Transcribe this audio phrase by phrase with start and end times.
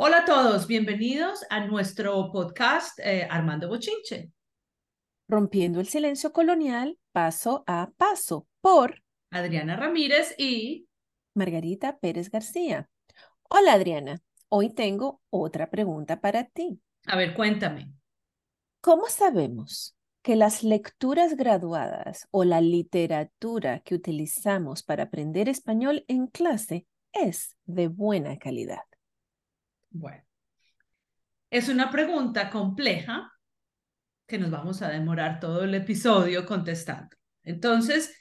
[0.00, 4.30] Hola a todos, bienvenidos a nuestro podcast eh, Armando Bochinche.
[5.26, 10.86] Rompiendo el silencio colonial paso a paso por Adriana Ramírez y
[11.34, 12.88] Margarita Pérez García.
[13.50, 16.80] Hola Adriana, hoy tengo otra pregunta para ti.
[17.08, 17.92] A ver, cuéntame.
[18.80, 26.28] ¿Cómo sabemos que las lecturas graduadas o la literatura que utilizamos para aprender español en
[26.28, 28.87] clase es de buena calidad?
[29.90, 30.22] Bueno,
[31.50, 33.32] es una pregunta compleja
[34.26, 37.16] que nos vamos a demorar todo el episodio contestando.
[37.42, 38.14] Entonces,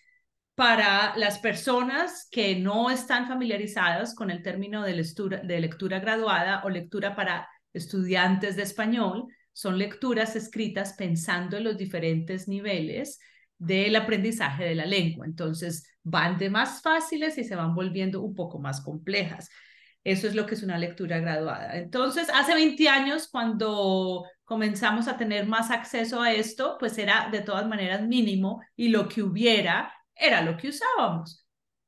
[0.55, 6.63] para las personas que no están familiarizadas con el término de lectura, de lectura graduada
[6.63, 13.19] o lectura para estudiantes de español, son lecturas escritas pensando en los diferentes niveles
[13.57, 15.25] del aprendizaje de la lengua.
[15.25, 19.49] Entonces, van de más fáciles y se van volviendo un poco más complejas.
[20.07, 21.75] Eso es lo que es una lectura graduada.
[21.75, 27.41] Entonces, hace 20 años, cuando comenzamos a tener más acceso a esto, pues era de
[27.41, 31.45] todas maneras mínimo y lo que hubiera era lo que usábamos.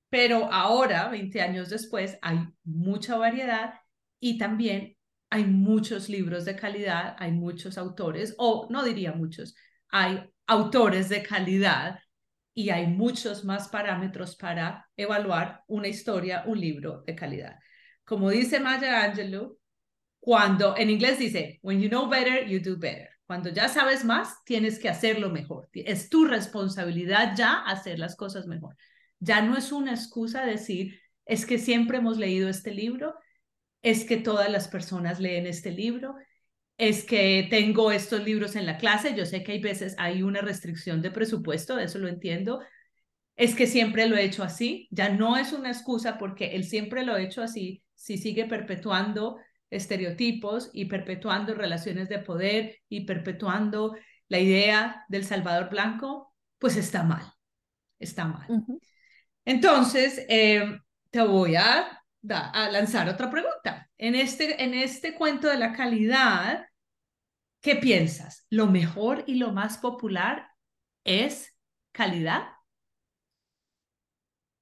[0.09, 3.75] Pero ahora, 20 años después, hay mucha variedad
[4.19, 4.97] y también
[5.29, 9.55] hay muchos libros de calidad, hay muchos autores, o no diría muchos,
[9.91, 11.99] hay autores de calidad
[12.53, 17.59] y hay muchos más parámetros para evaluar una historia, un libro de calidad
[18.09, 19.59] como dice Maya Angelou,
[20.19, 23.07] cuando en inglés dice, when you know better, you do better.
[23.27, 25.69] Cuando ya sabes más, tienes que hacerlo mejor.
[25.73, 28.75] Es tu responsabilidad ya hacer las cosas mejor.
[29.19, 33.13] Ya no es una excusa decir, es que siempre hemos leído este libro,
[33.83, 36.15] es que todas las personas leen este libro,
[36.77, 39.13] es que tengo estos libros en la clase.
[39.15, 42.59] Yo sé que hay veces hay una restricción de presupuesto, eso lo entiendo.
[43.35, 44.87] Es que siempre lo he hecho así.
[44.89, 49.39] Ya no es una excusa porque él siempre lo he hecho así si sigue perpetuando
[49.69, 53.95] estereotipos y perpetuando relaciones de poder y perpetuando
[54.29, 57.33] la idea del Salvador Blanco, pues está mal,
[57.99, 58.47] está mal.
[59.43, 60.79] Entonces, eh,
[61.11, 63.89] te voy a, a, lanzar otra pregunta.
[63.97, 66.67] En este, en este cuento de la calidad,
[67.59, 68.45] ¿qué piensas?
[68.49, 70.47] ¿Lo mejor y lo más popular
[71.03, 71.53] es
[71.91, 72.43] calidad?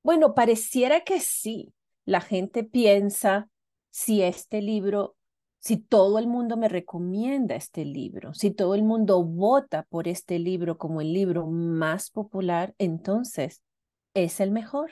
[0.01, 1.75] Bueno, pareciera que sí
[2.07, 3.49] la gente piensa
[3.91, 5.17] si este libro,
[5.59, 10.39] si todo el mundo me recomienda este libro, si todo el mundo vota por este
[10.39, 13.61] libro como el libro más popular, entonces
[14.13, 14.91] es el mejor.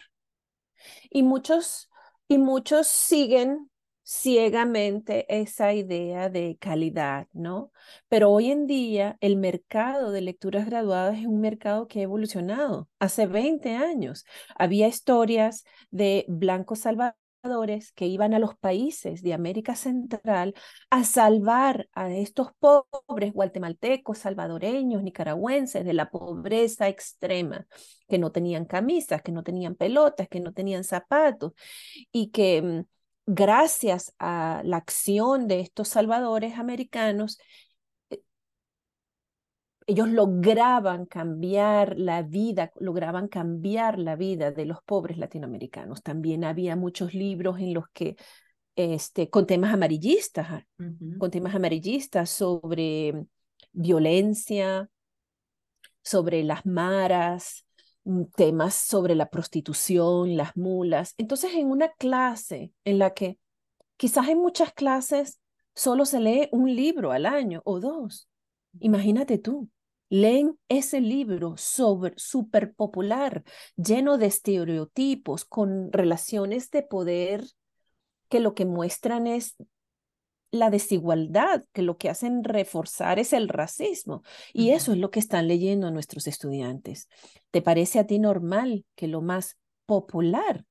[1.10, 1.90] Y muchos
[2.28, 3.72] y muchos siguen
[4.06, 7.72] ciegamente esa idea de calidad, ¿no?
[8.08, 12.88] Pero hoy en día el mercado de lecturas graduadas es un mercado que ha evolucionado.
[13.00, 19.76] Hace 20 años había historias de blancos salvadores que iban a los países de América
[19.76, 20.54] Central
[20.90, 27.68] a salvar a estos pobres guatemaltecos, salvadoreños, nicaragüenses de la pobreza extrema,
[28.08, 31.54] que no tenían camisas, que no tenían pelotas, que no tenían zapatos
[32.12, 32.95] y que mm,
[33.26, 37.40] gracias a la acción de estos salvadores americanos,
[38.10, 38.22] eh,
[39.88, 46.04] ellos lograban cambiar la vida, lograban cambiar la vida de los pobres latinoamericanos.
[46.04, 48.16] También había muchos libros en los que,
[48.76, 50.66] este, con temas amarillistas, ah,
[51.18, 53.26] con temas amarillistas sobre
[53.72, 54.90] violencia,
[56.02, 57.65] sobre las maras,
[58.36, 61.16] temas sobre la prostitución, las mulas.
[61.18, 63.40] Entonces, en una clase en la que
[63.98, 65.40] quizás en muchas clases
[65.74, 68.30] solo se lee un libro al año o dos,
[68.80, 69.70] imagínate tú,
[70.10, 73.44] leen ese libro súper popular,
[73.76, 77.44] lleno de estereotipos, con relaciones de poder
[78.30, 79.56] que lo que muestran es
[80.56, 84.24] la desigualdad, que lo que hacen reforzar es el racismo.
[84.54, 87.08] Y eso es lo que están leyendo nuestros estudiantes.
[87.52, 90.66] ¿Te parece a ti normal que lo más popular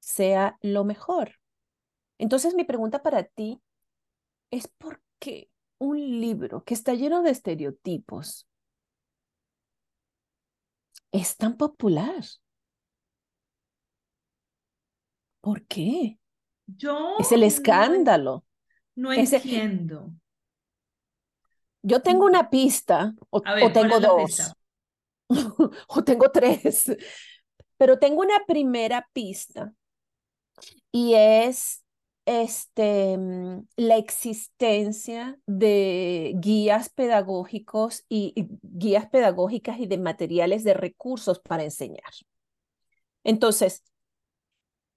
[0.00, 1.40] sea lo mejor?
[2.18, 3.60] Entonces mi pregunta para ti
[4.50, 8.46] es ¿por qué un libro que está lleno de estereotipos
[11.12, 12.24] es tan popular?
[15.40, 16.18] ¿Por qué?
[16.66, 18.44] Yo es el escándalo.
[18.94, 20.12] No entiendo.
[21.82, 24.54] Yo tengo una pista, o, tengo dos,
[25.88, 26.96] o tengo tres,
[27.76, 29.72] pero tengo una primera pista
[30.90, 31.84] y es
[32.24, 40.72] este, mm, la existencia de guías pedagógicos y, y, guías pedagógicas y de materiales de
[40.72, 42.12] recursos para enseñar.
[43.24, 43.82] Entonces,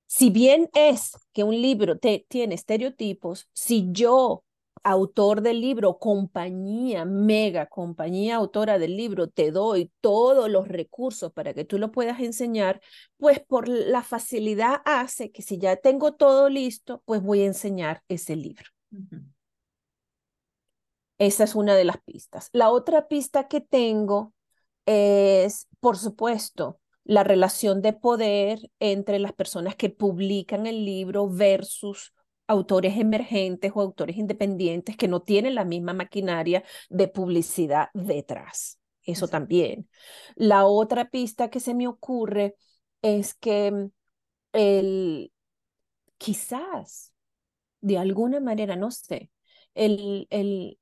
[0.08, 4.44] si bien es que un libro te, tiene estereotipos, si yo,
[4.84, 11.54] autor del libro, compañía, mega compañía autora del libro, te doy todos los recursos para
[11.54, 12.82] que tú lo puedas enseñar,
[13.18, 18.02] pues por la facilidad hace que si ya tengo todo listo, pues voy a enseñar
[18.08, 18.66] ese libro.
[21.18, 22.50] Esa es una de las pistas.
[22.54, 24.34] La otra pista que tengo
[24.86, 32.14] es, por supuesto, la relación de poder entre las personas que publican el libro versus
[32.48, 38.80] autores emergentes o autores independientes que no tienen la misma maquinaria de publicidad detrás.
[39.04, 39.90] Eso también.
[40.36, 42.56] La otra pista que se me ocurre
[43.02, 43.90] es que mm,
[44.52, 45.32] el,
[46.18, 47.14] quizás,
[47.80, 49.32] de alguna manera, no sé,
[49.76, 50.78] el, el,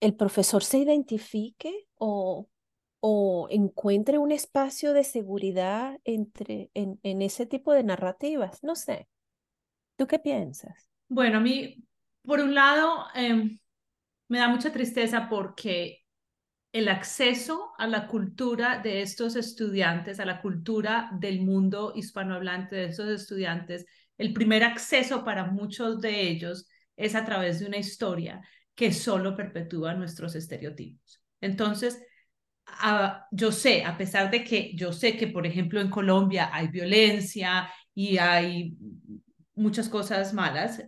[0.00, 2.48] el profesor se identifique o,
[3.00, 8.62] o encuentre un espacio de seguridad entre, en, en ese tipo de narrativas.
[8.62, 9.08] No sé.
[9.96, 10.88] ¿Tú qué piensas?
[11.08, 11.82] Bueno, a mí,
[12.22, 13.58] por un lado, em,
[14.28, 16.04] me da mucha tristeza porque
[16.72, 22.84] el acceso a la cultura de estos estudiantes, a la cultura del mundo hispanohablante de
[22.86, 23.86] estos estudiantes,
[24.18, 28.42] el primer acceso para muchos de ellos es a través de una historia
[28.74, 31.22] que solo perpetúa nuestros estereotipos.
[31.40, 32.02] Entonces,
[33.30, 37.70] yo sé, a pesar de que yo sé que, por ejemplo, en Colombia hay violencia
[37.94, 38.76] y hay
[39.54, 40.82] muchas cosas malas,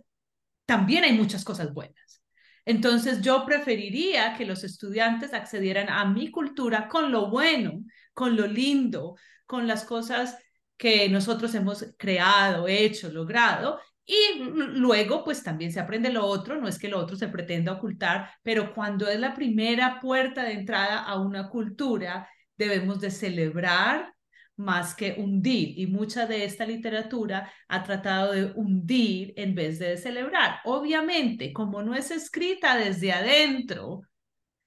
[0.65, 2.23] también hay muchas cosas buenas.
[2.65, 7.83] Entonces, yo preferiría que los estudiantes accedieran a mi cultura con lo bueno,
[8.13, 10.37] con lo lindo, con las cosas
[10.77, 13.79] que nosotros hemos creado, hecho, logrado,
[14.11, 17.71] y luego, pues también se aprende lo otro, no es que lo otro se pretenda
[17.71, 22.27] ocultar, pero cuando es la primera puerta de entrada a una cultura,
[22.57, 24.13] debemos de celebrar
[24.57, 25.79] más que hundir.
[25.79, 30.59] Y mucha de esta literatura ha tratado de hundir en vez de celebrar.
[30.65, 34.01] Obviamente, como no es escrita desde adentro,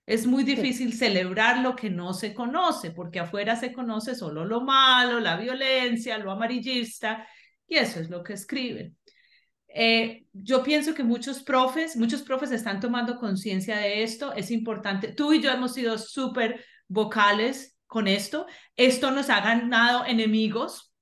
[0.06, 4.62] es muy difícil celebrar lo que no se conoce, porque afuera se conoce solo lo
[4.62, 7.28] malo, la violencia, lo amarillista,
[7.66, 8.96] y eso es lo que escriben.
[9.76, 14.32] Eh, yo pienso que muchos profes, muchos profes están tomando conciencia de esto.
[14.32, 15.08] Es importante.
[15.08, 18.46] Tú y yo hemos sido súper vocales con esto.
[18.76, 20.94] Esto nos ha ganado enemigos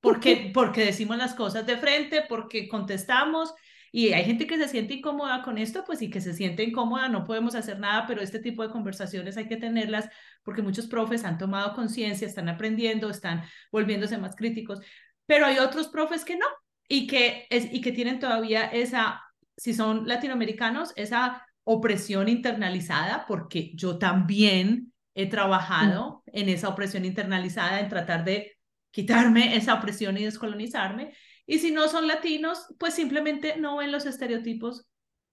[0.00, 3.52] porque, porque decimos las cosas de frente, porque contestamos.
[3.92, 7.08] Y hay gente que se siente incómoda con esto, pues y que se siente incómoda,
[7.08, 10.08] no podemos hacer nada, pero este tipo de conversaciones hay que tenerlas
[10.42, 14.80] porque muchos profes han tomado conciencia, están aprendiendo, están volviéndose más críticos,
[15.26, 16.46] pero hay otros profes que no,
[16.88, 19.22] y que, es, y que tienen todavía esa,
[19.56, 27.80] si son latinoamericanos, esa opresión internalizada, porque yo también he trabajado en esa opresión internalizada,
[27.80, 28.56] en tratar de
[28.90, 31.12] quitarme esa opresión y descolonizarme.
[31.44, 34.86] Y si no son latinos, pues simplemente no ven los estereotipos,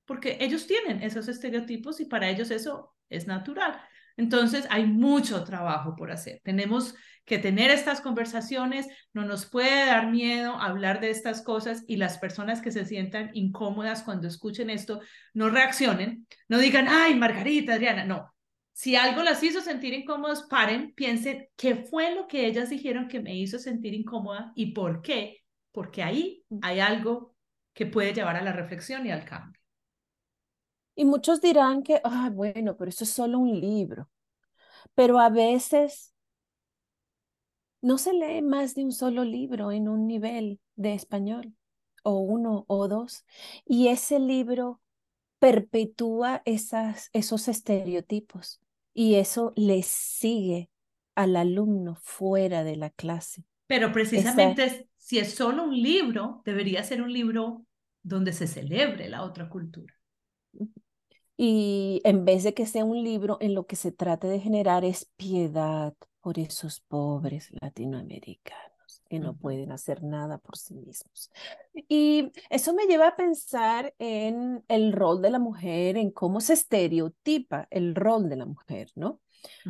[0.06, 3.80] porque ellos tienen esos estereotipos y para ellos eso es natural.
[4.18, 6.42] Entonces hay mucho trabajo por hacer.
[6.44, 6.96] Tenemos
[7.26, 12.18] que tener estas conversaciones, no nos puede dar miedo hablar de estas cosas y las
[12.20, 15.02] personas que se sientan incómodas cuando escuchen esto,
[15.34, 18.32] no reaccionen, no digan, ay, Margarita, Adriana, no.
[18.74, 23.22] Si algo las hizo sentir incómodas, paren, piensen qué fue lo que ellas dijeron que
[23.22, 27.36] me hizo sentir incómoda y por qué, porque ahí hay algo
[27.74, 29.65] que puede llevar a la reflexión y al cambio.
[30.96, 34.10] Y muchos dirán que, ah, bueno, pero eso es solo un libro.
[34.94, 36.14] Pero a veces
[37.82, 41.54] no se lee más de un solo libro en un nivel de español,
[42.04, 43.26] o uno o dos,
[43.66, 44.82] y ese libro
[45.40, 48.62] perpetúa esas, esos estereotipos
[48.94, 50.70] y eso le sigue
[51.16, 53.44] al alumno fuera de la clase.
[53.68, 57.66] Pero precisamente si es solo un libro, debería ser un libro
[58.02, 59.95] donde se celebre la otra cultura.
[61.38, 64.86] Y en vez de que sea un libro, en lo que se trate de generar
[64.86, 65.94] es piedad,
[66.26, 71.30] por esos pobres latinoamericanos que no pueden hacer nada por sí mismos.
[71.88, 76.54] Y eso me lleva a pensar en el rol de la mujer, en cómo se
[76.54, 79.20] estereotipa el rol de la mujer, ¿no?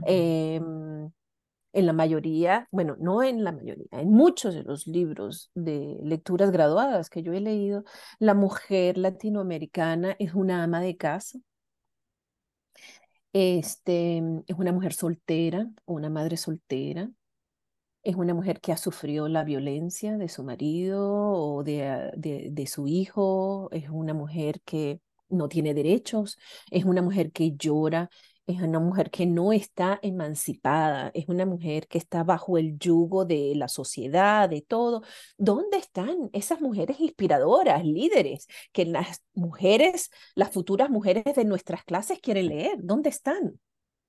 [0.05, 1.11] Em,
[1.73, 6.51] en la mayoría, bueno, no en la mayoría, en muchos de los libros de lecturas
[6.51, 7.83] graduadas que yo he leído,
[8.17, 11.37] la mujer latinoamericana es una ama de casa,
[13.35, 17.09] este, es una mujer soltera una madre soltera.
[18.03, 22.67] Es una mujer que ha sufrido la violencia de su marido o de, de, de
[22.67, 23.69] su hijo.
[23.71, 26.37] Es una mujer que no tiene derechos.
[26.71, 28.09] Es una mujer que llora
[28.47, 33.25] es una mujer que no está emancipada, es una mujer que está bajo el yugo
[33.25, 35.03] de la sociedad, de todo.
[35.37, 42.19] ¿Dónde están esas mujeres inspiradoras, líderes, que las mujeres, las futuras mujeres de nuestras clases
[42.19, 42.77] quieren leer?
[42.79, 43.59] ¿Dónde están?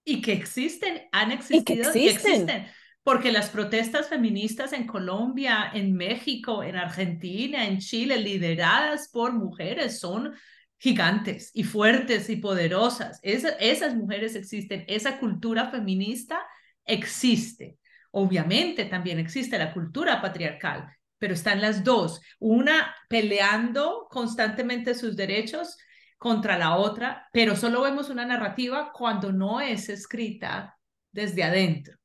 [0.05, 2.66] Y que existen, han existido y, existen.
[3.02, 10.00] Porque las protestas feministas en Colombia, en México, en Argentina, en Chile, lideradas por mujeres,
[10.00, 10.35] son
[10.78, 13.18] gigantes y fuertes y poderosas.
[13.23, 16.40] esas mujeres existen, esa cultura feminista
[16.85, 17.78] existe.
[18.11, 25.76] Obviamente también existe la cultura patriarcal, pero están las dos, una peleando constantemente sus derechos
[26.18, 30.78] contra la otra, pero solo vemos una narrativa cuando no es escrita
[31.12, 31.99] desde adentro.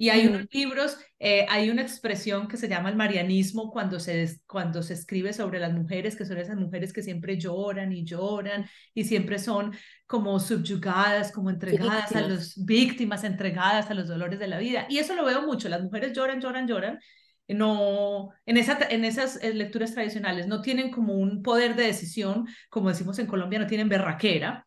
[0.00, 4.40] Y hay unos libros, eh, hay una expresión que se llama el marianismo cuando se,
[4.46, 8.66] cuando se escribe sobre las mujeres, que son esas mujeres que siempre lloran y lloran
[8.94, 9.76] y siempre son
[10.06, 14.86] como subyugadas, como entregadas a las víctimas, entregadas a los dolores de la vida.
[14.88, 16.98] Y eso lo veo mucho, las mujeres lloran, lloran, lloran.
[17.46, 22.46] No, en, esa, en esas eh, lecturas tradicionales no tienen como un poder de decisión,
[22.70, 24.66] como decimos en Colombia, no tienen berraquera.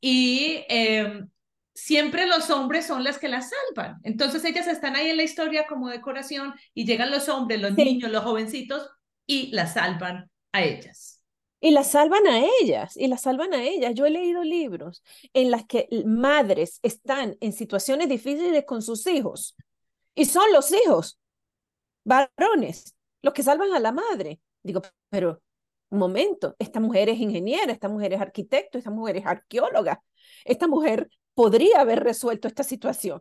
[0.00, 1.20] Y eh,
[1.76, 4.00] siempre los hombres son las que las salvan.
[4.02, 8.10] Entonces ellas están ahí en la historia como decoración y llegan los hombres, los niños,
[8.10, 8.88] los jovencitos
[9.26, 11.22] y las salvan a ellas.
[11.60, 13.94] Y las salvan a ellas, y las salvan a ellas.
[13.94, 15.02] Yo he leído libros
[15.32, 19.56] en las que madres están en situaciones difíciles con sus hijos
[20.14, 21.18] y son los hijos
[22.04, 24.40] varones los que salvan a la madre.
[24.62, 24.80] Digo,
[25.10, 25.42] pero
[25.90, 30.02] un momento, esta mujer es ingeniera, esta mujer es arquitecto, esta mujer es arqueóloga,
[30.44, 33.20] esta mujer podría haber resuelto esta situación.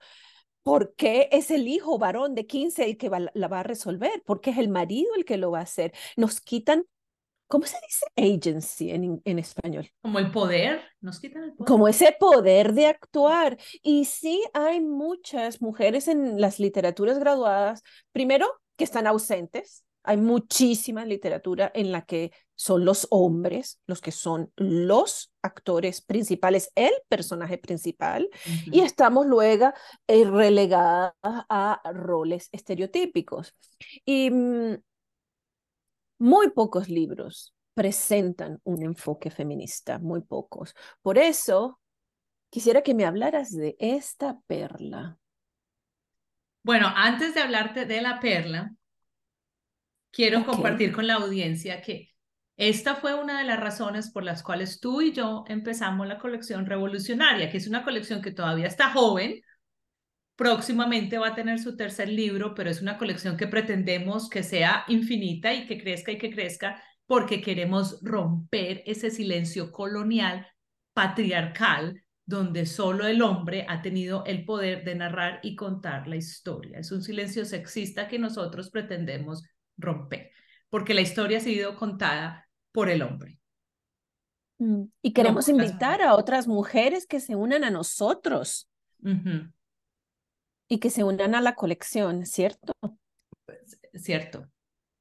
[0.64, 4.24] ¿Por qué es el hijo varón de 15 el que la va a resolver?
[4.26, 5.94] ¿Por qué es el marido el que lo va a hacer?
[6.16, 6.86] Nos quitan,
[7.48, 9.92] ¿cómo se dice agency en, en español?
[10.02, 11.68] Como el poder, nos quitan el poder.
[11.68, 13.58] Como ese poder de actuar.
[13.84, 21.06] Y sí hay muchas mujeres en las literaturas graduadas, primero, que están ausentes, hay muchísima
[21.06, 27.58] literatura en la que son los hombres los que son los actores principales, el personaje
[27.58, 28.30] principal,
[28.72, 29.72] y estamos luego
[30.08, 33.56] eh, relegadas a roles estereotípicos.
[34.06, 34.78] Y mm,
[36.20, 40.74] muy pocos libros presentan un enfoque feminista, muy pocos.
[41.02, 41.80] Por eso,
[42.50, 45.18] quisiera que me hablaras de esta perla.
[46.64, 48.74] Bueno, antes de hablarte de la perla,
[50.16, 52.10] quiero compartir con la audiencia que
[52.56, 56.66] esta fue una de las razones por las cuales tú y yo empezamos la colección
[56.66, 59.42] revolucionaria, que es una colección que todavía está joven.
[60.38, 64.86] Próximamente va a tener su tercer libro, pero es una colección que pretendemos que sea
[64.88, 70.48] infinita y que crezca y que crezca porque queremos romper ese silencio colonial,
[70.94, 76.80] patriarcal, donde solo el hombre ha tenido el poder de narrar y contar la historia.
[76.80, 79.44] Es un silencio sexista que nosotros pretendemos
[79.78, 80.32] romper,
[80.70, 83.40] porque la historia ha sido contada por el hombre.
[84.58, 88.70] Mm, y queremos invitar a otras mujeres que se unan a nosotros
[90.68, 92.74] y que se unan a la colección, ¿cierto?
[93.46, 94.48] Pues, cierto,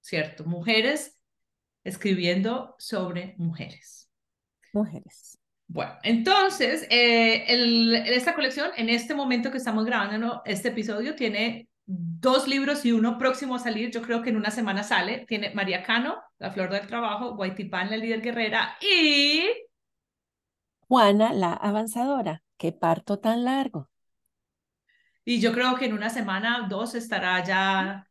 [0.00, 0.44] cierto.
[0.44, 1.16] Mujeres
[1.84, 4.10] escribiendo sobre mujeres.
[4.72, 5.38] Mujeres.
[5.66, 7.44] Bueno, entonces, eh,
[8.06, 13.18] esta colección, en este momento que estamos grabando este episodio, tiene dos libros y uno
[13.18, 15.24] próximo a salir, yo creo que en una semana sale.
[15.26, 19.44] Tiene María Cano, La Flor del Trabajo, Guaitipán, La Líder Guerrera y...
[20.88, 22.42] Juana, la avanzadora.
[22.56, 23.90] Qué parto tan largo.
[25.24, 28.06] Y yo creo que en una semana, dos, estará ya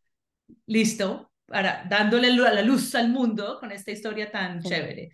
[0.66, 5.12] listo para dándole la luz al mundo con esta historia tan chévere.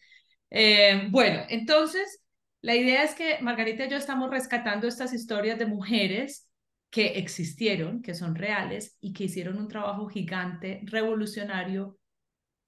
[0.49, 2.21] Eh, bueno, entonces,
[2.61, 6.48] la idea es que Margarita y yo estamos rescatando estas historias de mujeres
[6.89, 11.97] que existieron, que son reales y que hicieron un trabajo gigante, revolucionario,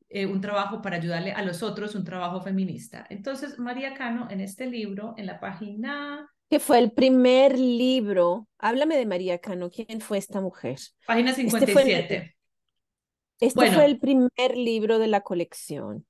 [0.09, 3.05] eh, un trabajo para ayudarle a los otros, un trabajo feminista.
[3.09, 6.29] Entonces, María Cano, en este libro, en la página...
[6.49, 8.47] Que fue el primer libro.
[8.59, 9.69] Háblame de María Cano.
[9.69, 10.77] ¿Quién fue esta mujer?
[11.07, 12.35] Página 57.
[13.39, 16.05] Este fue, este el primer libro de la colección.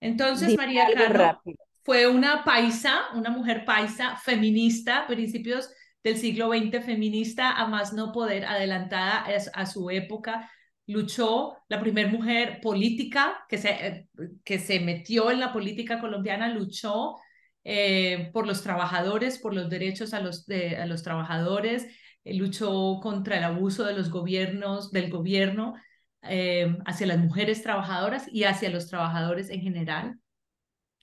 [0.00, 1.42] Entonces, María Cano
[1.82, 5.70] fue una paisa, una mujer paisa, feminista, principios
[6.02, 10.50] del siglo XX feminista a más no poder, adelantada a su época,
[10.90, 14.08] luchó, la primera mujer política que se, eh,
[14.44, 17.16] que se metió en la política colombiana, luchó
[17.64, 20.46] eh, por los trabajadores, por los derechos a los,
[20.78, 21.86] a los trabajadores,
[22.24, 25.74] eh, luchó contra el abuso de los gobiernos, del gobierno
[26.22, 30.20] hacia las mujeres trabajadoras y hacia los trabajadores en general.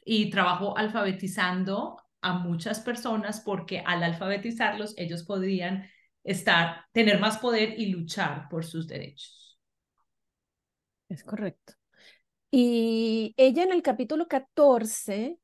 [0.05, 5.87] Y trabajó alfabetizando a muchas personas porque al alfabetizarlos ellos podrían
[6.23, 9.57] estar, tener más poder y luchar por sus derechos.
[11.09, 11.73] Es correcto.
[12.51, 15.37] Y ella en el capítulo 14,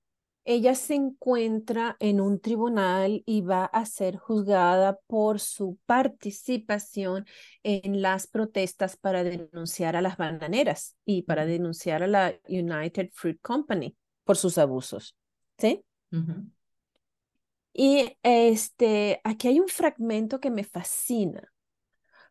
[0.45, 7.25] ella se encuentra en un tribunal y va a ser juzgada por su participación
[7.63, 13.39] en las protestas para denunciar a las bananeras y para denunciar a la United Fruit
[13.41, 15.15] Company por sus abusos.
[15.57, 15.83] ¿Sí?
[17.73, 21.51] Y este, aquí hay un fragmento que me fascina,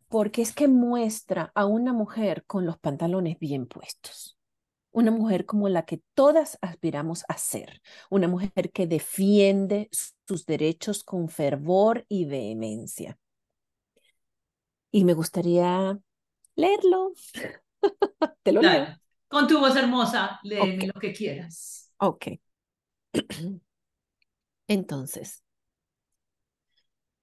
[0.08, 4.38] porque es que muestra a una mujer con los pantalones bien puestos.
[4.92, 9.88] Una mujer como la que todas aspiramos a ser, una mujer que defiende
[10.28, 13.18] sus derechos con fervor y vehemencia.
[14.92, 15.98] Y me gustaría
[16.54, 17.14] leerlo.
[18.42, 18.86] Te lo leo.
[19.26, 21.90] Con tu voz hermosa, léeme lo que quieras.
[21.98, 22.26] Ok.
[24.72, 25.44] Entonces,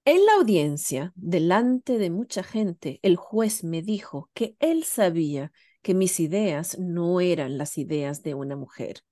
[0.04, 5.50] en la audiencia, delante de mucha gente, el juez me dijo que él sabía
[5.82, 9.02] que mis ideas no eran las ideas de una mujer.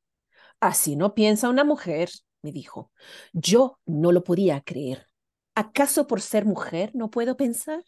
[0.60, 2.10] Así no piensa una mujer,
[2.42, 2.92] me dijo.
[3.32, 5.08] Yo no lo podía creer.
[5.56, 7.82] ¿Acaso por ser mujer no puedo pensar?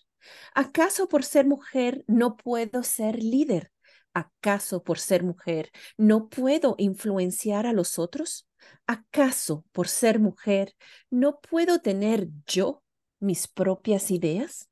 [0.53, 3.71] ¿Acaso por ser mujer no puedo ser líder?
[4.13, 8.49] ¿Acaso por ser mujer no puedo influenciar a los otros?
[8.87, 10.75] ¿Acaso por ser mujer
[11.11, 12.83] no puedo tener yo
[13.21, 14.69] mis propias ideas?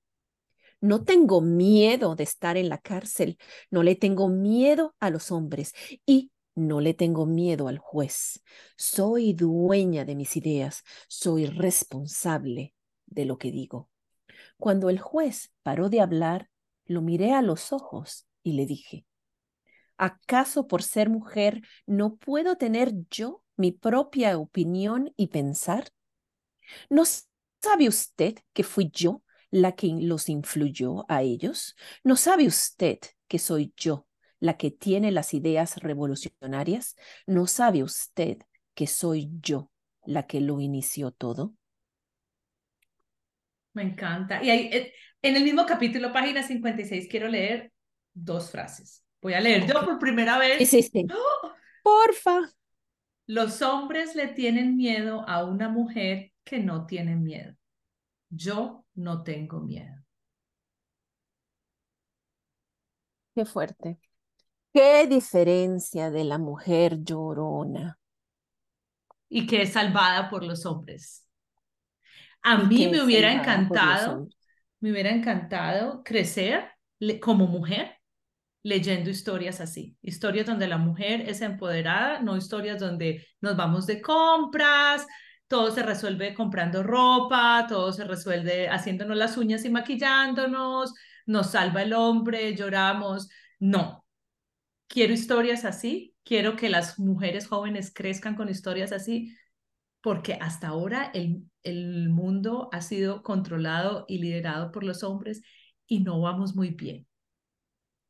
[0.80, 3.38] No tengo miedo de estar en la cárcel,
[3.70, 5.72] no le tengo miedo a los hombres
[6.06, 8.42] y no le tengo miedo al juez.
[8.76, 12.74] Soy dueña de mis ideas, soy responsable
[13.06, 13.88] de lo que digo.
[14.56, 16.50] Cuando el juez paró de hablar,
[16.84, 19.04] lo miré a los ojos y le dije,
[19.98, 25.88] ¿acaso por ser mujer no puedo tener yo mi propia opinión y pensar?
[26.88, 31.76] ¿No sabe usted que fui yo la que los influyó a ellos?
[32.04, 34.06] ¿No sabe usted que soy yo
[34.40, 36.96] la que tiene las ideas revolucionarias?
[37.26, 38.38] ¿No sabe usted
[38.74, 39.70] que soy yo
[40.04, 41.54] la que lo inició todo?
[43.74, 44.42] Me encanta.
[44.42, 47.72] Y eh, en el mismo capítulo, página 56, quiero leer
[48.12, 49.04] dos frases.
[49.20, 50.68] Voy a leer yo por primera vez.
[50.68, 51.06] Sí, sí.
[51.12, 51.52] ¡Oh!
[51.82, 52.40] Porfa.
[53.26, 57.54] Los hombres le tienen miedo a una mujer que no tiene miedo.
[58.30, 59.94] Yo no tengo miedo.
[63.34, 63.98] Qué fuerte.
[64.72, 67.98] Qué diferencia de la mujer llorona.
[69.28, 71.26] Y que es salvada por los hombres.
[72.42, 74.28] A mí me hubiera encantado,
[74.80, 76.70] me hubiera encantado crecer
[77.20, 77.97] como mujer
[78.68, 84.02] leyendo historias así, historias donde la mujer es empoderada, no historias donde nos vamos de
[84.02, 85.06] compras,
[85.48, 90.92] todo se resuelve comprando ropa, todo se resuelve haciéndonos las uñas y maquillándonos,
[91.26, 93.30] nos salva el hombre, lloramos.
[93.58, 94.04] No,
[94.86, 99.34] quiero historias así, quiero que las mujeres jóvenes crezcan con historias así,
[100.02, 105.42] porque hasta ahora el, el mundo ha sido controlado y liderado por los hombres
[105.86, 107.07] y no vamos muy bien.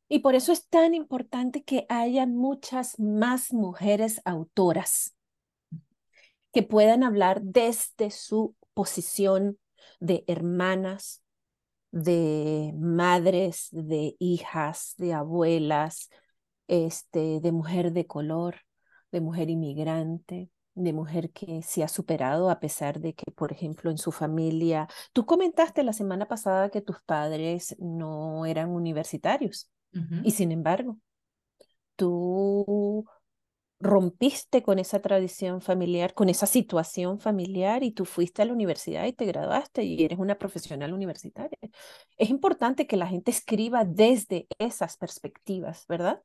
[0.09, 5.15] Y por eso es tan importante que haya muchas más mujeres autoras
[6.51, 9.59] que puedan hablar desde su posición
[9.99, 11.21] de hermanas,
[11.91, 16.09] de madres, de hijas, de abuelas,
[16.67, 18.55] este, de mujer de color,
[19.11, 23.91] de mujer inmigrante, de mujer que se ha superado a pesar de que, por ejemplo,
[23.91, 29.69] en su familia, tú comentaste la semana pasada que tus padres no eran universitarios.
[30.23, 30.99] Y sin embargo,
[31.95, 33.05] tú
[33.79, 39.05] rompiste con esa tradición familiar, con esa situación familiar y tú fuiste a la universidad
[39.05, 41.57] y te graduaste y eres una profesional universitaria.
[42.17, 46.21] Es importante que la gente escriba desde esas perspectivas, ¿verdad?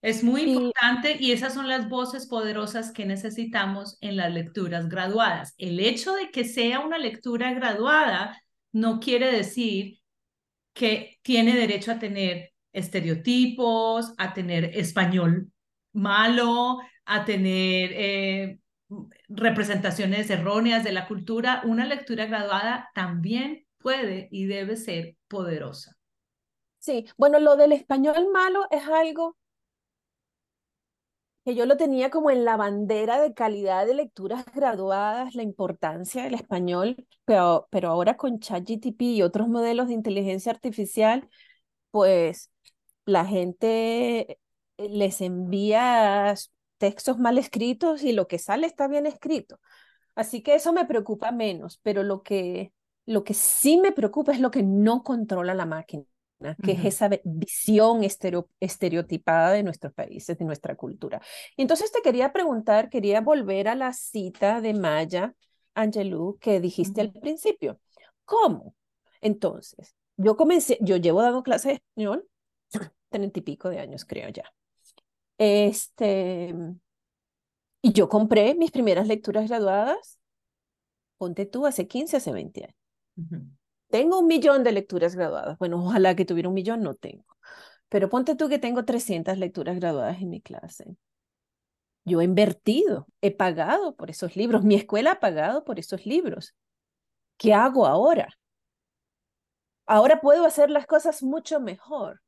[0.00, 5.54] Es muy importante y esas son las voces poderosas que necesitamos en las lecturas graduadas.
[5.58, 9.98] El hecho de que sea una lectura graduada no quiere decir
[10.76, 15.50] que tiene derecho a tener estereotipos, a tener español
[15.94, 18.58] malo, a tener eh,
[19.28, 21.62] representaciones erróneas de la cultura.
[21.64, 25.96] Una lectura graduada también puede y debe ser poderosa.
[26.78, 29.38] Sí, bueno, lo del español malo es algo
[31.46, 36.24] que yo lo tenía como en la bandera de calidad de lecturas graduadas, la importancia
[36.24, 41.28] del español, pero, pero ahora con ChatGTP y otros modelos de inteligencia artificial,
[41.92, 42.50] pues
[43.06, 44.40] la gente
[44.78, 46.34] les envía
[46.78, 49.60] textos mal escritos y lo que sale está bien escrito.
[50.16, 52.72] Así que eso me preocupa menos, pero lo que,
[53.06, 56.04] lo que sí me preocupa es lo que no controla la máquina,
[56.62, 58.02] que es esa visión
[58.60, 61.20] estereotipada de nuestros países, de nuestra cultura.
[61.56, 65.34] Y entonces te quería preguntar, quería volver a la cita de Maya
[65.74, 67.80] Angelou que dijiste al principio.
[68.24, 68.74] ¿Cómo?
[69.20, 72.28] Entonces, yo comencé, yo llevo dando clases de español
[73.08, 74.44] treinta y pico de años, creo ya.
[75.38, 76.54] Este,
[77.82, 80.18] y yo compré mis primeras lecturas graduadas,
[81.18, 82.76] ponte tú, hace 15, hace 20 años.
[83.96, 85.56] Tengo un millón de lecturas graduadas.
[85.56, 87.24] Bueno, ojalá que tuviera un millón, no tengo.
[87.88, 90.98] Pero ponte tú que tengo 300 lecturas graduadas en mi clase.
[92.04, 96.54] Yo he invertido, he pagado por esos libros, mi escuela ha pagado por esos libros.
[97.38, 98.28] ¿Qué hago ahora?
[99.86, 102.20] Ahora puedo hacer las cosas mucho mejor.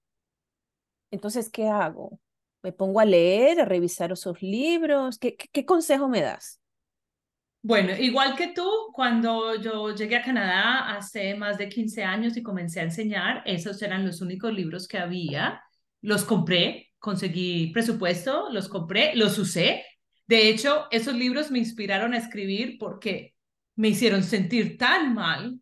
[1.10, 2.18] Entonces, ¿qué hago?
[2.62, 5.18] ¿Me pongo a leer, a revisar esos libros?
[5.18, 6.57] ¿Qué, qué, consejo me das?
[7.62, 12.42] Bueno, igual que tú, cuando yo llegué a Canadá hace más de 15 años y
[12.42, 15.60] comencé a enseñar, esos eran los únicos libros que había.
[16.00, 19.84] Los compré, conseguí presupuesto, los compré, los usé.
[20.26, 23.34] De hecho, esos libros me inspiraron a escribir porque
[23.74, 25.60] me hicieron sentir tan mal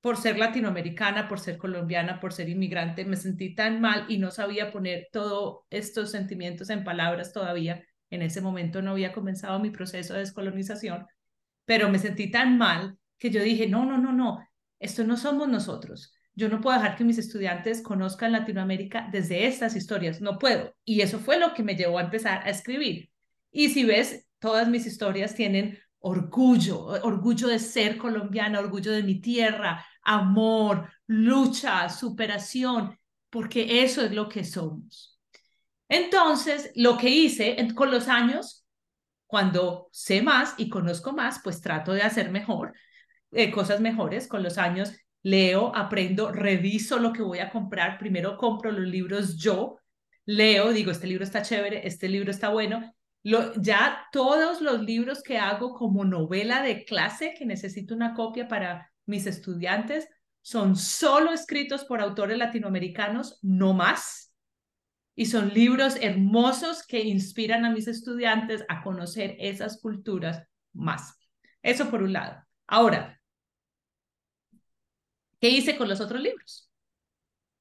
[0.00, 4.30] por ser latinoamericana, por ser colombiana, por ser inmigrante, me sentí tan mal y no
[4.30, 7.84] sabía poner todos estos sentimientos en palabras todavía.
[8.10, 11.06] En ese momento no había comenzado mi proceso de descolonización,
[11.66, 14.46] pero me sentí tan mal que yo dije, no, no, no, no,
[14.78, 16.14] esto no somos nosotros.
[16.34, 20.74] Yo no puedo dejar que mis estudiantes conozcan Latinoamérica desde estas historias, no puedo.
[20.84, 23.10] Y eso fue lo que me llevó a empezar a escribir.
[23.50, 29.20] Y si ves, todas mis historias tienen orgullo, orgullo de ser colombiana, orgullo de mi
[29.20, 32.98] tierra, amor, lucha, superación,
[33.30, 35.18] porque eso es lo que somos.
[35.88, 38.65] Entonces, lo que hice con los años,
[39.36, 42.72] cuando sé más y conozco más, pues trato de hacer mejor,
[43.32, 44.28] eh, cosas mejores.
[44.28, 47.98] Con los años leo, aprendo, reviso lo que voy a comprar.
[47.98, 49.76] Primero compro los libros yo,
[50.24, 52.94] leo, digo, este libro está chévere, este libro está bueno.
[53.58, 58.90] Ya todos los libros que hago como novela de clase, que necesito una copia para
[59.04, 60.08] mis estudiantes
[60.40, 64.25] son solo escritos por autores latinoamericanos, no más.
[65.16, 71.18] Y son libros hermosos que inspiran a mis estudiantes a conocer esas culturas más.
[71.62, 72.44] Eso por un lado.
[72.68, 73.20] Ahora,
[75.40, 76.70] ¿qué hice con los otros libros?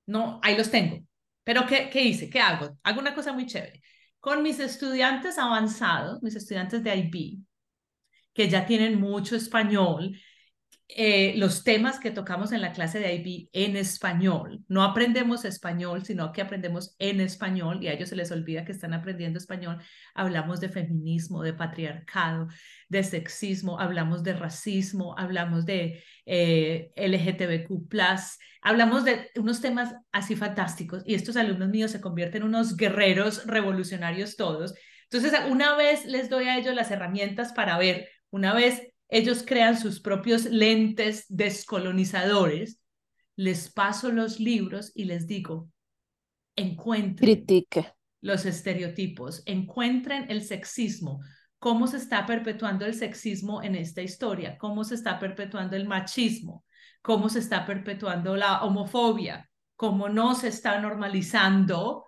[0.05, 1.03] No, ahí los tengo.
[1.43, 2.29] Pero ¿qué, qué hice?
[2.29, 2.77] ¿Qué hago?
[2.83, 3.81] Hago una cosa muy chévere.
[4.19, 7.39] Con mis estudiantes avanzados, mis estudiantes de IB,
[8.33, 10.19] que ya tienen mucho español,
[10.87, 14.63] eh, los temas que tocamos en la clase de IB en español.
[14.67, 18.71] No aprendemos español, sino que aprendemos en español y a ellos se les olvida que
[18.71, 19.81] están aprendiendo español.
[20.13, 22.49] Hablamos de feminismo, de patriarcado,
[22.87, 27.89] de sexismo, hablamos de racismo, hablamos de eh, LGTBQ,
[28.61, 33.45] hablamos de unos temas así fantásticos y estos alumnos míos se convierten en unos guerreros
[33.47, 34.75] revolucionarios todos.
[35.09, 39.77] Entonces, una vez les doy a ellos las herramientas para ver, una vez ellos crean
[39.77, 42.81] sus propios lentes descolonizadores,
[43.35, 45.69] les paso los libros y les digo,
[46.55, 47.45] encuentren
[48.21, 51.19] los estereotipos, encuentren el sexismo,
[51.59, 56.65] cómo se está perpetuando el sexismo en esta historia, cómo se está perpetuando el machismo,
[57.01, 62.07] cómo se está perpetuando la homofobia, cómo no se está normalizando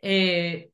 [0.00, 0.70] eh,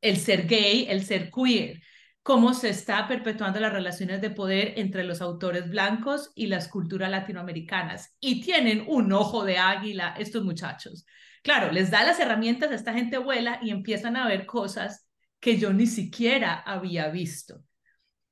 [0.00, 1.82] el ser gay, el ser queer
[2.24, 7.10] cómo se está perpetuando las relaciones de poder entre los autores blancos y las culturas
[7.10, 8.16] latinoamericanas.
[8.18, 11.04] Y tienen un ojo de águila estos muchachos.
[11.42, 15.06] Claro, les da las herramientas a esta gente vuela y empiezan a ver cosas
[15.38, 17.62] que yo ni siquiera había visto.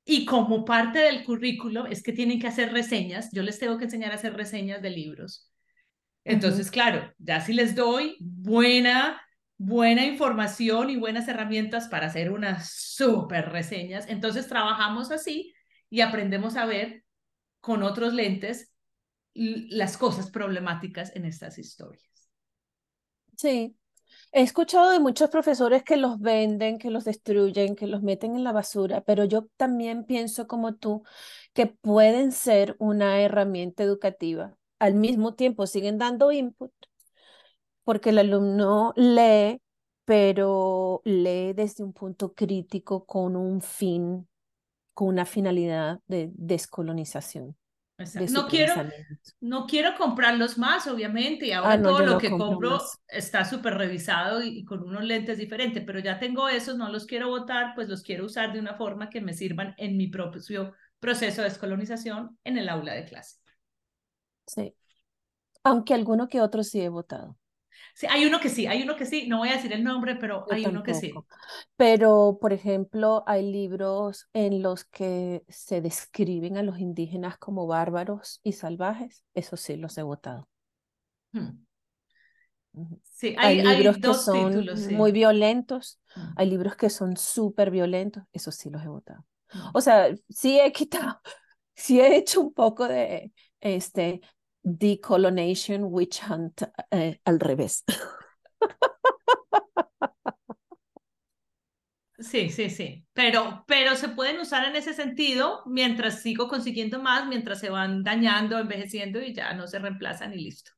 [0.03, 3.85] Y como parte del currículo es que tienen que hacer reseñas, yo les tengo que
[3.85, 5.51] enseñar a hacer reseñas de libros.
[6.23, 9.21] Entonces, claro, ya si les doy buena
[9.65, 14.05] buena información y buenas herramientas para hacer unas súper reseñas.
[14.09, 15.53] Entonces trabajamos así
[15.89, 17.03] y aprendemos a ver
[17.61, 18.73] con otros lentes
[19.33, 22.03] las cosas problemáticas en estas historias.
[23.37, 23.75] Sí,
[24.33, 28.43] he escuchado de muchos profesores que los venden, que los destruyen, que los meten en
[28.43, 31.03] la basura, pero yo también pienso como tú
[31.53, 34.57] que pueden ser una herramienta educativa.
[34.77, 36.73] Al mismo tiempo siguen dando input,
[37.83, 39.61] porque el alumno lee,
[40.05, 44.27] pero lee desde un punto crítico con un fin,
[44.93, 47.57] con una finalidad de descolonización.
[47.97, 48.73] de no quiero,
[49.39, 53.45] no quiero comprarlos más, obviamente, y ahora Ah, no, todo lo no que compro está
[53.45, 57.29] súper revisado y, y con unos lentes diferentes, pero ya tengo esos, no los quiero
[57.29, 61.41] botar, pues los quiero usar de una forma que me sirvan en mi propio proceso
[61.41, 63.37] de descolonización en el aula de clase.
[64.47, 64.73] Sí.
[65.63, 67.37] Aunque alguno que otro sí he votado.
[67.93, 70.15] Sí, hay uno que sí, hay uno que sí, no voy a decir el nombre,
[70.15, 71.13] pero Yo hay uno que sí.
[71.13, 71.35] tampoco.
[71.75, 78.39] Pero, por ejemplo, hay libros en los que se describen a los indígenas como bárbaros
[78.43, 79.23] y salvajes.
[79.33, 80.49] Eso sí los he votado.
[81.33, 81.65] Hmm.
[83.03, 84.95] Sí, Hay hay, hay libros que dos son títulos, sí.
[84.95, 85.99] muy violentos.
[86.15, 86.33] Hmm.
[86.35, 88.23] Hay libros que son súper violentos.
[88.31, 89.25] Eso sí los he votado.
[89.51, 89.69] Hmm.
[89.73, 91.19] O sea, sí he quitado,
[91.75, 94.21] sí he hecho un poco de este
[94.63, 97.83] decolonation witch hunt eh, al revés.
[102.19, 107.27] Sí, sí, sí, pero, pero se pueden usar en ese sentido mientras sigo consiguiendo más,
[107.27, 110.71] mientras se van dañando, envejeciendo y ya no se reemplazan y listo.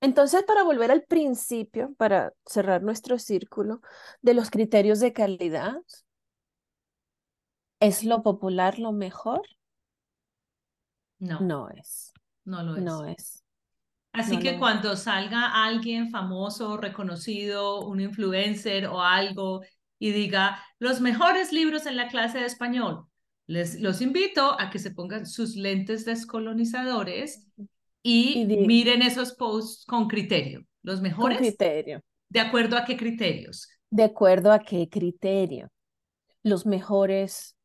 [0.00, 3.80] Entonces, para volver al principio, para cerrar nuestro círculo
[4.20, 5.76] de los criterios de calidad,
[7.80, 9.42] ¿es lo popular lo mejor?
[11.20, 12.12] No, No es,
[12.44, 12.82] no lo es.
[12.82, 13.44] no es.
[14.12, 14.58] Así no que es.
[14.58, 19.62] cuando salga alguien famoso, reconocido, un influencer o algo
[19.98, 23.06] y diga los mejores libros en la clase de español,
[23.46, 27.46] les los invito a que se pongan sus lentes descolonizadores
[28.02, 30.64] y, Y miren esos posts con criterio.
[30.82, 32.00] Los Con mejores, criterio.
[32.28, 33.68] ¿de acuerdo a qué criterios?
[33.90, 35.70] ¿De acuerdo a qué criterio?
[36.42, 37.56] Los mejores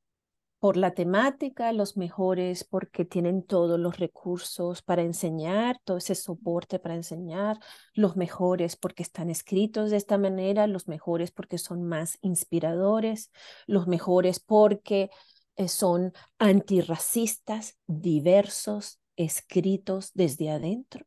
[0.60, 6.80] por la temática, los mejores porque tienen todos los recursos para enseñar, todo ese soporte
[6.80, 7.60] para enseñar,
[7.94, 13.32] los mejores porque están escritos de esta manera, los mejores porque son más inspiradores,
[13.68, 15.12] los mejores porque
[15.58, 21.06] eh, son antirracistas, diversos, escritos desde adentro.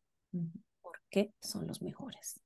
[0.81, 2.41] ¿Por qué son los mejores?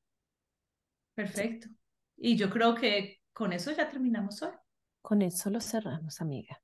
[1.13, 1.69] Perfecto.
[2.17, 4.53] Y yo creo que con eso ya terminamos hoy.
[5.01, 6.59] Con eso lo cerramos, amiga.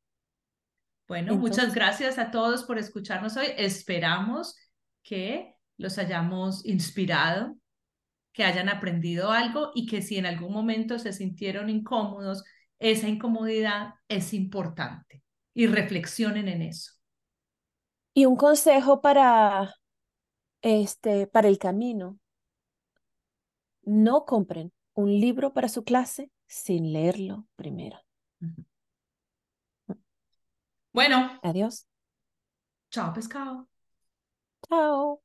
[1.11, 3.47] Bueno, muchas gracias a todos por escucharnos hoy.
[3.57, 4.55] Esperamos
[5.03, 7.57] que los hayamos inspirado,
[8.31, 12.45] que hayan aprendido algo y que si en algún momento se sintieron incómodos,
[12.79, 15.21] esa incomodidad es importante
[15.53, 16.93] y reflexionen en eso.
[18.13, 19.75] Y un consejo para
[20.61, 22.19] este para el camino.
[23.83, 27.99] No compren un libro para su clase sin leerlo primero.
[30.93, 31.85] Bueno, Adiós.
[32.91, 33.67] chao pescado.
[34.67, 35.21] Chao.